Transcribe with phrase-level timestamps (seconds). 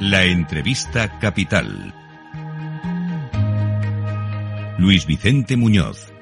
[0.00, 1.92] La entrevista capital.
[4.78, 6.12] Luis Vicente Muñoz.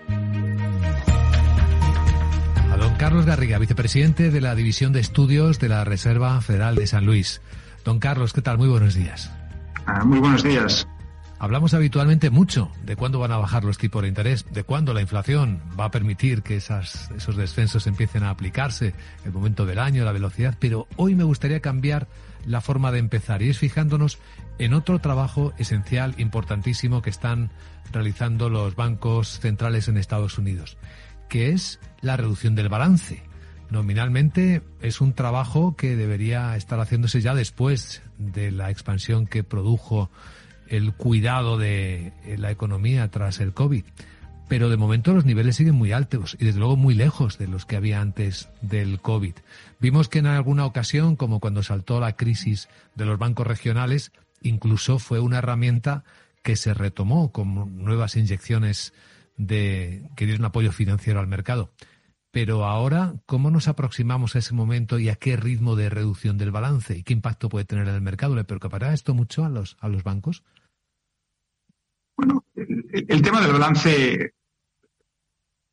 [2.72, 6.86] A don Carlos Garriga, vicepresidente de la División de Estudios de la Reserva Federal de
[6.86, 7.42] San Luis.
[7.84, 8.56] Don Carlos, ¿qué tal?
[8.56, 9.30] Muy buenos días.
[9.84, 10.88] Ah, muy buenos días.
[11.38, 15.02] Hablamos habitualmente mucho de cuándo van a bajar los tipos de interés, de cuándo la
[15.02, 20.06] inflación va a permitir que esas, esos descensos empiecen a aplicarse, el momento del año,
[20.06, 22.08] la velocidad, pero hoy me gustaría cambiar
[22.46, 24.18] la forma de empezar y es fijándonos
[24.58, 27.50] en otro trabajo esencial, importantísimo que están
[27.92, 30.78] realizando los bancos centrales en Estados Unidos,
[31.28, 33.22] que es la reducción del balance.
[33.68, 40.10] Nominalmente es un trabajo que debería estar haciéndose ya después de la expansión que produjo
[40.68, 43.84] el cuidado de la economía tras el COVID.
[44.48, 47.66] Pero de momento los niveles siguen muy altos y desde luego muy lejos de los
[47.66, 49.34] que había antes del COVID.
[49.80, 55.00] Vimos que en alguna ocasión, como cuando saltó la crisis de los bancos regionales, incluso
[55.00, 56.04] fue una herramienta
[56.42, 58.92] que se retomó con nuevas inyecciones
[59.36, 61.70] de que dieron apoyo financiero al mercado.
[62.36, 66.50] Pero ahora, ¿cómo nos aproximamos a ese momento y a qué ritmo de reducción del
[66.50, 68.36] balance y qué impacto puede tener en el mercado?
[68.36, 70.44] ¿Le preocupará esto mucho a los, a los bancos?
[72.14, 74.34] Bueno, el, tema del balance,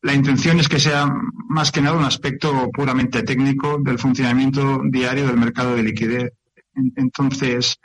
[0.04, 1.14] la intención es que sea
[1.50, 6.32] más que nada un aspecto puramente técnico del funcionamiento diario del mercado de liquidez.
[6.96, 7.78] Entonces,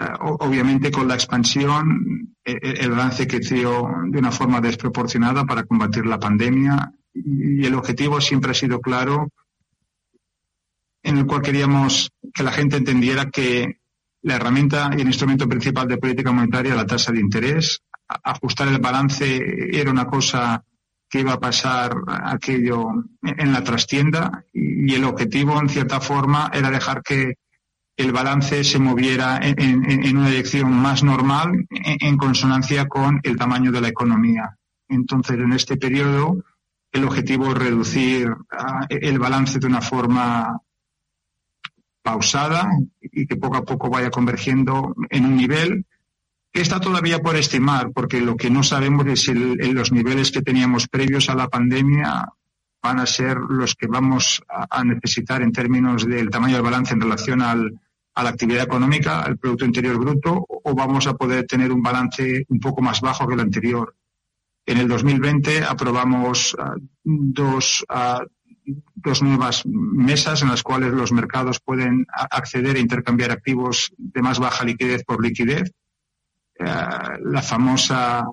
[0.00, 5.64] eh, obviamente con la expansión, e, e, el balance creció de una forma desproporcionada para
[5.64, 9.28] combatir la pandemia y el objetivo siempre ha sido claro
[11.02, 13.80] en el cual queríamos que la gente entendiera que
[14.22, 18.78] la herramienta y el instrumento principal de política monetaria, la tasa de interés, ajustar el
[18.78, 19.40] balance
[19.72, 20.62] era una cosa
[21.08, 22.86] que iba a pasar aquello
[23.22, 27.34] en la trastienda y el objetivo, en cierta forma, era dejar que
[27.96, 33.80] el balance se moviera en, una dirección más normal en, consonancia con el tamaño de
[33.80, 34.56] la economía.
[34.88, 36.42] Entonces, en este periodo,
[36.92, 40.60] el objetivo es reducir ah, el balance de una forma
[42.02, 42.68] pausada
[43.00, 45.86] y que poco a poco vaya convergiendo en un nivel
[46.52, 50.42] que está todavía por estimar, porque lo que no sabemos es si los niveles que
[50.42, 52.26] teníamos previos a la pandemia
[52.82, 57.00] van a ser los que vamos a, necesitar en términos del tamaño del balance en
[57.00, 57.78] relación al,
[58.14, 62.44] a la actividad económica, al Producto Interior Bruto, o vamos a poder tener un balance
[62.48, 63.94] un poco más bajo que el anterior.
[64.70, 68.24] En el 2020 aprobamos ah, dos, uh,
[68.94, 74.38] dos nuevas mesas en las cuales los mercados pueden acceder e intercambiar activos de más
[74.38, 75.72] baja liquidez por liquidez
[76.54, 76.64] eh,
[77.24, 78.28] la famosa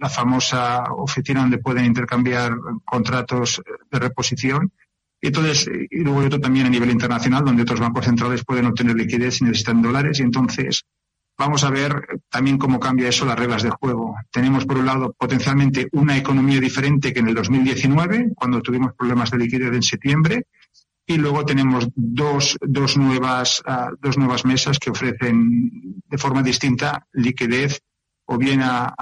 [0.00, 2.56] la famosa oficina donde pueden intercambiar
[2.86, 3.60] contratos
[3.90, 4.72] de reposición.
[5.20, 9.42] Entonces, y luego otro también a nivel internacional, donde otros bancos centrales pueden obtener liquidez
[9.42, 10.20] y necesitan dólares.
[10.20, 10.84] Y entonces,
[11.38, 14.16] vamos a ver también cómo cambia eso las reglas de juego.
[14.30, 19.30] Tenemos, por un lado, potencialmente una economía diferente que en el 2019, cuando tuvimos problemas
[19.30, 20.46] de liquidez en septiembre,
[21.06, 27.06] y luego tenemos dos, dos, nuevas, uh, dos nuevas mesas que ofrecen de forma distinta
[27.12, 27.80] liquidez
[28.26, 28.94] o bien a,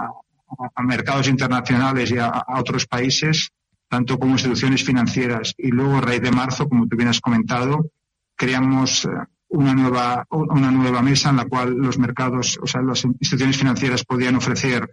[0.85, 3.51] mercados internacionales y a, otros países,
[3.89, 5.53] tanto como instituciones financieras.
[5.59, 7.91] Y luego, a raíz de marzo, como tú bien has comentado,
[8.37, 13.05] creamos uh, una nueva, una nueva mesa en la cual los mercados, o sea, las
[13.05, 14.91] instituciones financieras podían ofrecer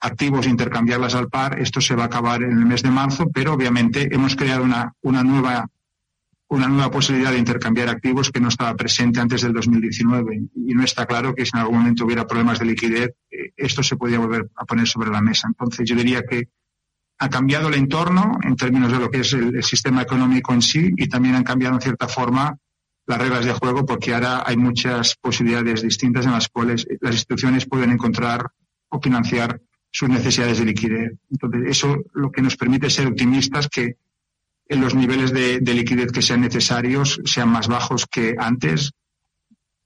[0.00, 1.58] activos e intercambiarlas al par.
[1.60, 4.92] Esto se va a acabar en el mes de marzo, pero obviamente hemos creado una,
[5.02, 5.68] una nueva
[6.48, 10.84] una nueva posibilidad de intercambiar activos que no estaba presente antes del 2019 y no
[10.84, 14.20] está claro que si en algún momento hubiera problemas de liquidez, eh, esto se podía
[14.20, 15.48] volver a poner sobre la mesa.
[15.48, 16.48] Entonces yo diría que
[17.18, 20.62] ha cambiado el entorno en términos de lo que es el, el sistema económico en
[20.62, 22.56] sí y también han cambiado en cierta forma
[23.06, 27.66] las reglas de juego porque ahora hay muchas posibilidades distintas en las cuales las instituciones
[27.66, 28.50] pueden encontrar
[28.88, 31.12] o financiar sus necesidades de liquidez.
[31.30, 33.96] Entonces, eso lo que nos permite ser optimistas que
[34.68, 38.92] en los niveles de, de, liquidez que sean necesarios sean más bajos que antes.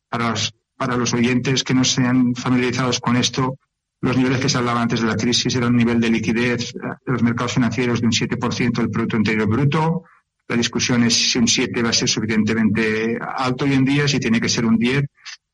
[0.09, 3.59] Para los, para los oyentes que no sean familiarizados con esto,
[4.01, 7.13] los niveles que se hablaban antes de la crisis eran un nivel de liquidez de
[7.13, 10.05] los mercados financieros de un 7% del Producto Interior Bruto.
[10.51, 14.19] La discusión es si un 7 va a ser suficientemente alto hoy en día, si
[14.19, 15.05] tiene que ser un 10,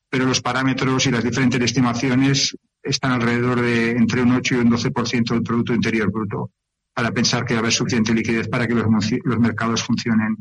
[0.09, 4.71] pero los parámetros y las diferentes estimaciones están alrededor de entre un 8 y un
[4.71, 6.49] 12% del Producto Interior Bruto
[6.95, 8.87] para pensar que va a haber suficiente liquidez para que los,
[9.23, 10.35] los mercados funcionen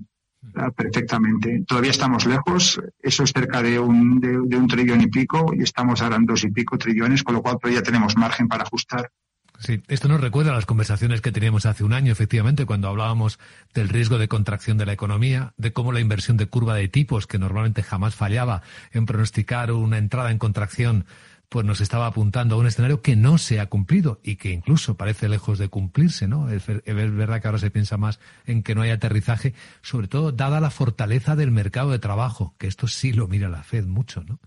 [0.54, 1.62] uh, perfectamente.
[1.68, 5.64] Todavía estamos lejos, eso es cerca de un, de, de, un trillón y pico y
[5.64, 9.10] estamos ahora en dos y pico trillones, con lo cual todavía tenemos margen para ajustar.
[9.58, 13.38] Sí, esto nos recuerda a las conversaciones que teníamos hace un año, efectivamente, cuando hablábamos
[13.72, 17.26] del riesgo de contracción de la economía, de cómo la inversión de curva de tipos,
[17.26, 18.62] que normalmente jamás fallaba
[18.92, 21.06] en pronosticar una entrada en contracción,
[21.48, 24.96] pues nos estaba apuntando a un escenario que no se ha cumplido y que incluso
[24.96, 26.50] parece lejos de cumplirse, ¿no?
[26.50, 30.60] Es, verdad que ahora se piensa más en que no hay aterrizaje, sobre todo dada
[30.60, 34.40] la fortaleza del mercado de trabajo, que esto sí lo mira la Fed mucho, ¿no?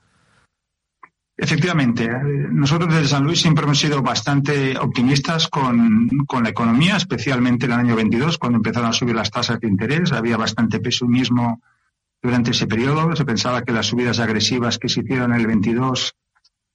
[1.42, 2.10] Efectivamente,
[2.52, 6.10] nosotros desde San Luis siempre hemos sido bastante optimistas con,
[6.44, 10.12] la economía, especialmente en el año 22, cuando empezaron a subir las tasas de interés.
[10.12, 11.62] Había bastante pesimismo
[12.22, 13.16] durante ese periodo.
[13.16, 16.14] Se pensaba que las subidas agresivas que se hicieron en el 22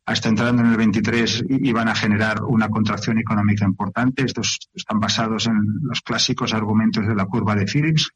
[0.06, 4.24] hasta entrando en el 23 iban a generar una contracción económica importante.
[4.24, 8.12] Estos están basados en los clásicos argumentos de la curva de Phillips.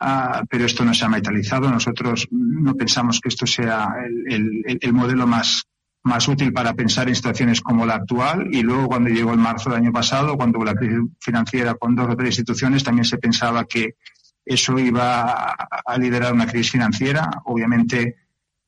[0.00, 1.70] Ah, pero esto no se ha metalizado.
[1.70, 3.96] Nosotros no pensamos que esto sea
[4.26, 5.66] el modelo más
[6.04, 9.70] más útil para pensar en situaciones como la actual y luego cuando llegó el marzo
[9.70, 13.18] del año pasado, cuando hubo la crisis financiera con dos o tres instituciones, también se
[13.18, 13.96] pensaba que
[14.44, 17.30] eso iba a liderar una crisis financiera.
[17.46, 18.16] Obviamente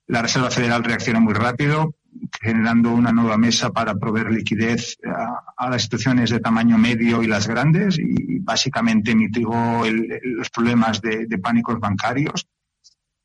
[0.06, 1.94] la Reserva Federal reaccionó muy rápido,
[2.40, 7.46] generando una nueva mesa para proveer liquidez a, las instituciones de tamaño medio y las
[7.46, 9.82] grandes y básicamente mitigó
[10.22, 12.46] los problemas de pánicos bancarios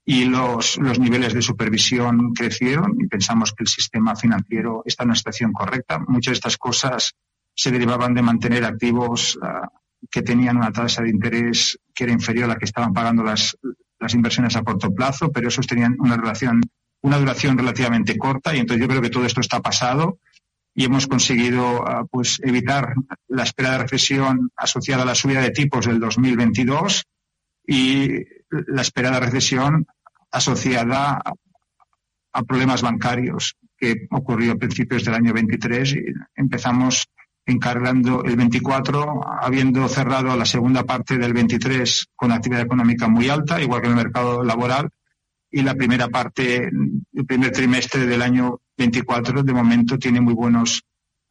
[0.03, 5.09] y los, los niveles de supervisión crecieron y pensamos que el sistema financiero está en
[5.09, 6.00] una situación correcta.
[6.07, 7.13] Muchas de estas cosas
[7.53, 9.69] se derivaban de mantener activos ah,
[10.09, 13.56] que tenían una tasa de interés que era inferior a la que estaban pagando las,
[14.00, 16.62] las inversiones a corto plazo, pero esos tenían una relación,
[17.01, 20.18] una duración relativamente corta y entonces yo creo que todo esto está pasado
[20.74, 22.95] y hemos conseguido ah, pues evitar
[23.27, 27.06] la espera de recesión asociada a la subida de tipos del 2022
[27.68, 29.86] y la esperada recesión
[30.31, 31.21] asociada
[32.33, 36.06] a problemas bancarios que ocurrió a principios del año 23 y
[36.36, 37.07] empezamos
[37.45, 43.62] encargando el 24, habiendo cerrado la segunda parte del 23 con actividad económica muy alta,
[43.62, 44.89] igual que en el mercado laboral,
[45.50, 50.83] y la primera parte, el primer trimestre del año 24, de momento tiene muy buenos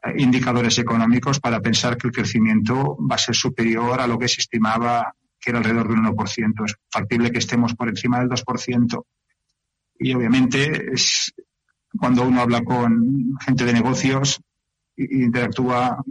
[0.02, 4.28] eh, indicadores económicos para pensar que el crecimiento va a ser superior a lo que
[4.28, 6.64] se estimaba que era alrededor del 1%.
[6.64, 9.04] Es factible que estemos por encima del 2%.
[9.98, 11.32] Y obviamente es
[11.98, 14.40] cuando uno habla con gente de negocios
[14.96, 16.02] e interactúa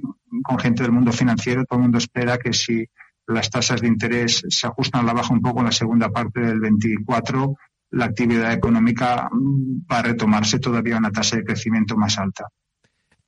[0.43, 2.87] con gente del mundo financiero, todo el mundo espera que si
[3.27, 6.41] las tasas de interés se ajustan a la baja un poco en la segunda parte
[6.41, 7.55] del 24,
[7.91, 12.47] la actividad económica va a retomarse todavía a una tasa de crecimiento más alta.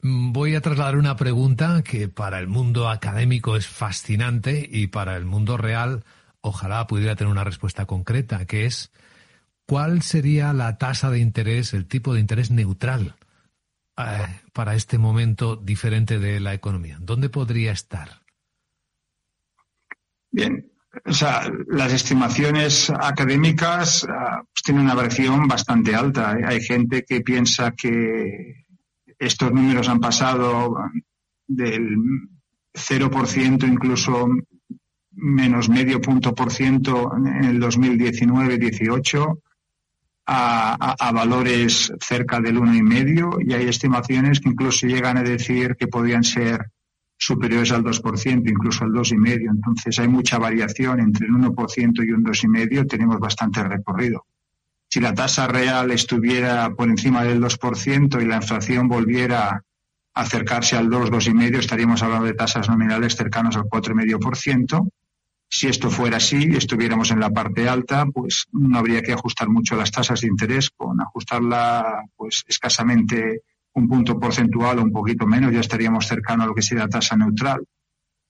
[0.04, 5.26] Voy a trasladar una pregunta que para el mundo académico es fascinante y para el
[5.26, 6.04] mundo real
[6.42, 8.92] ojalá pudiera tener una respuesta concreta, que es
[9.68, 13.16] ¿cuál sería la tasa de interés, el tipo de interés neutral
[13.96, 16.98] eh, para este momento diferente de la economía?
[17.00, 18.22] ¿Dónde podría estar?
[20.32, 20.72] Bien,
[21.06, 26.38] o sea, las estimaciones académicas ah, pues tienen una variación bastante alta.
[26.44, 28.61] Hay gente que piensa que
[29.22, 30.76] estos números han pasado
[31.48, 31.96] del
[32.74, 34.30] 0%, incluso
[35.12, 39.40] menos medio punto por ciento en el 2019-18
[40.26, 45.24] a, a, valores cerca del uno y medio y hay estimaciones que incluso llegan a
[45.24, 46.72] decir que podrían ser
[47.18, 49.52] superiores al 2%, incluso al dos y medio.
[49.52, 52.88] Entonces hay mucha variación entre el 1% y un dos y medio.
[52.88, 54.26] Tenemos bastante recorrido
[54.92, 59.64] si la tasa real estuviera por encima del 2% y la inflación volviera
[60.14, 64.90] a acercarse al 2, 2,5, estaríamos hablando de tasas nominales cercanas al 4,5%.
[65.48, 69.48] Si esto fuera así y estuviéramos en la parte alta, pues no habría que ajustar
[69.48, 73.44] mucho las tasas de interés, con ajustarla pues escasamente
[73.74, 77.16] un punto porcentual o un poquito menos, ya estaríamos cercano a lo que sería tasa
[77.16, 77.66] neutral.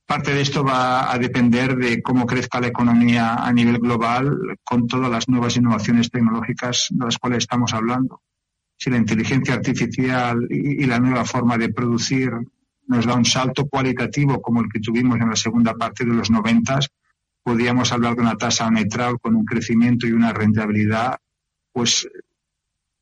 [0.06, 4.88] Parte de esto va a depender de cómo crezca la economía a nivel global con
[4.88, 8.22] todas las nuevas innovaciones tecnológicas de las cuales estamos hablando.
[8.78, 12.32] Si la inteligencia artificial y, la nueva forma de producir
[12.88, 16.30] nos da un salto cualitativo como el que tuvimos en la segunda parte de los
[16.30, 16.90] noventas,
[17.44, 21.20] podríamos hablar de una tasa neutral con un crecimiento y una rentabilidad
[21.72, 22.08] pues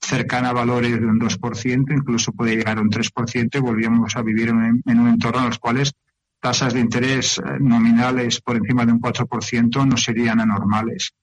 [0.01, 4.21] cercana a valores de un 2%, incluso puede llegar a un 3% y volvíamos a
[4.21, 5.93] vivir en, en un entorno en los cuales
[6.39, 11.13] tasas de interés eh, nominales por encima de un 4% no serían anormales.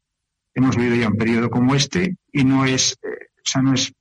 [0.54, 3.92] Hemos vivido ya un periodo como este y no es, eh, o sea, no es,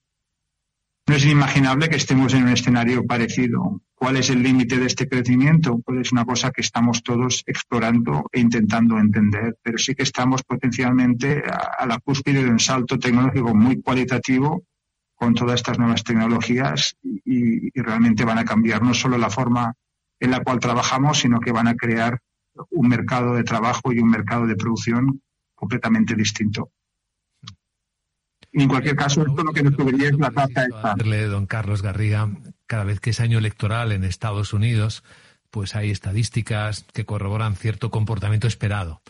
[1.07, 3.81] no es inimaginable que estemos en un escenario parecido.
[3.93, 5.79] ¿Cuál es el límite de este crecimiento?
[5.79, 10.43] Pues es una cosa que estamos todos explorando e intentando entender, pero sí que estamos
[10.43, 14.63] potencialmente a, la cúspide de un salto tecnológico muy cualitativo
[15.15, 19.73] con todas estas nuevas tecnologías y, y realmente van a cambiar no solo la forma
[20.19, 22.19] en la cual trabajamos, sino que van a crear
[22.71, 25.21] un mercado de trabajo y un mercado de producción
[25.53, 26.71] completamente distinto.
[28.51, 30.95] Y en cualquier caso, esto lo que nos cubriría es la tasa esta.
[30.95, 32.29] Don Carlos Garriga,
[32.67, 35.03] cada vez que es año electoral en Estados Unidos,
[35.51, 39.01] pues hay estadísticas que corroboran cierto comportamiento esperado.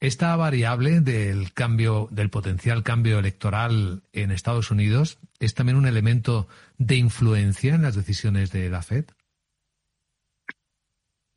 [0.00, 6.46] Esta variable del cambio, del potencial cambio electoral en Estados Unidos, es también un elemento
[6.76, 9.06] de influencia en las decisiones de la Fed.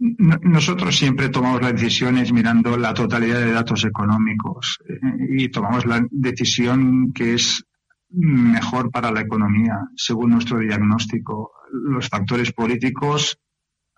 [0.03, 6.03] Nosotros siempre tomamos las decisiones mirando la totalidad de datos económicos eh, y tomamos la
[6.09, 7.63] decisión que es
[8.09, 11.51] mejor para la economía, según nuestro diagnóstico.
[11.71, 13.37] Los factores políticos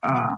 [0.01, 0.37] ah,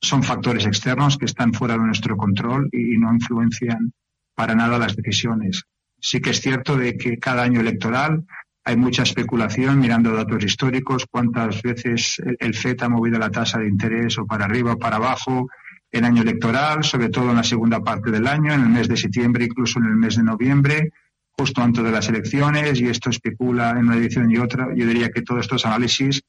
[0.00, 3.92] son factores externos que están fuera de nuestro control y no influencian
[4.36, 5.64] para nada las decisiones.
[6.00, 8.24] Sí que es cierto de que cada año electoral
[8.66, 13.68] hay mucha especulación mirando datos históricos, cuántas veces el FED ha movido la tasa de
[13.68, 15.48] interés o para arriba o para abajo
[15.92, 18.96] en año electoral, sobre todo en la segunda parte del año, en el mes de
[18.96, 20.90] septiembre, incluso en el mes de noviembre,
[21.30, 24.66] justo antes de las elecciones, y esto especula en una edición y otra.
[24.74, 26.20] Yo diría que todos estos análisis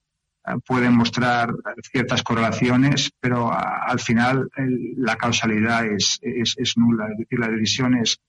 [0.46, 1.52] eh, pueden mostrar
[1.92, 4.48] ciertas correlaciones, pero al final
[4.96, 7.08] la causalidad es, es, nula.
[7.14, 8.20] Es decir, las decisiones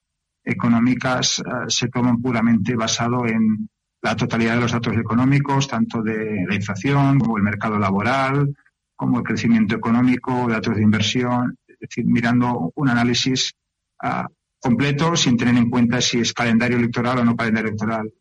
[0.43, 3.69] económicas eh, se toman puramente basado en
[4.01, 8.55] la totalidad de los datos económicos, tanto de la inflación como el mercado laboral,
[8.95, 13.53] como el crecimiento económico, datos de inversión, es decir, mirando un análisis
[14.01, 14.27] ah,
[14.59, 18.11] completo sin tener en cuenta si es calendario electoral o no calendario electoral.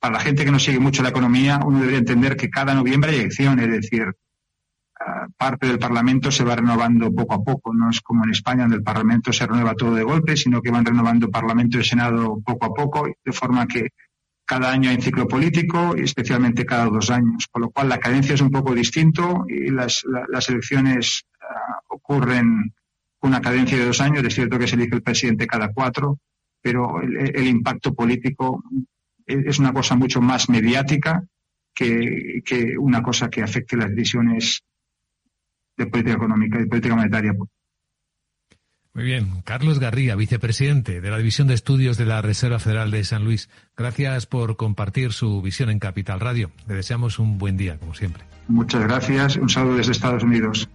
[0.00, 3.10] Para la gente que no sigue mucho la economía, uno debería entender que cada noviembre
[3.10, 4.14] hay elecciones, es decir,
[5.00, 7.74] ah, parte del Parlamento se va renovando poco a poco.
[7.74, 10.70] No es como en España, donde el Parlamento se renueva todo de golpe, sino que
[10.70, 13.88] van renovando Parlamento y Senado poco a poco, de forma que
[14.48, 18.34] cada año hay ciclo político y especialmente cada dos años, con lo cual la cadencia
[18.34, 20.06] es un poco distinto y las,
[20.48, 22.72] elecciones ah, ocurren
[23.18, 24.24] con una cadencia de dos años.
[24.24, 26.18] Es cierto que se elige el presidente cada cuatro,
[26.62, 28.64] pero el, impacto político
[29.26, 31.22] es una cosa mucho más mediática
[31.74, 34.62] que, que, una cosa que afecte las decisiones
[35.76, 37.34] de política económica y política monetaria.
[38.98, 39.42] Muy bien.
[39.44, 43.48] Carlos Garriga, vicepresidente de la División de Estudios de la Reserva Federal de San Luis.
[43.76, 46.50] Gracias por compartir su visión en Capital Radio.
[46.66, 48.24] Le deseamos un buen día, como siempre.
[48.48, 49.36] Muchas gracias.
[49.36, 50.68] Un saludo desde Estados Unidos.